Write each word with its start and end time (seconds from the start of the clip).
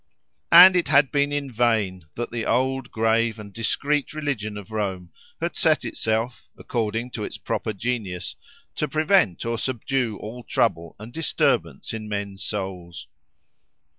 And 0.51 0.75
it 0.75 0.87
had 0.87 1.11
been 1.11 1.31
in 1.31 1.51
vain 1.51 2.07
that 2.15 2.31
the 2.31 2.43
old, 2.43 2.89
grave 2.89 3.37
and 3.37 3.53
discreet 3.53 4.13
religion 4.13 4.57
of 4.57 4.71
Rome 4.71 5.11
had 5.39 5.55
set 5.55 5.85
itself, 5.85 6.49
according 6.57 7.11
to 7.11 7.23
its 7.23 7.37
proper 7.37 7.71
genius, 7.71 8.35
to 8.77 8.87
prevent 8.87 9.45
or 9.45 9.59
subdue 9.59 10.17
all 10.17 10.43
trouble 10.43 10.95
and 10.97 11.13
disturbance 11.13 11.93
in 11.93 12.09
men's 12.09 12.43
souls. 12.43 13.05